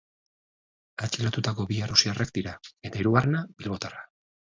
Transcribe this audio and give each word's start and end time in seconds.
Atxilotutako 1.07 1.65
bi 1.71 1.77
errusiarrak 1.87 2.31
dira, 2.39 2.55
eta 2.91 3.03
hirugarrena 3.03 3.43
bilbotarra. 3.61 4.03